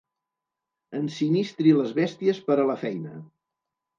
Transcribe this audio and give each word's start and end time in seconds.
Ensinistri 0.99 1.75
les 1.81 1.93
bèsties 1.99 2.39
per 2.47 2.57
a 2.63 2.65
la 2.71 2.79
feina. 2.87 3.13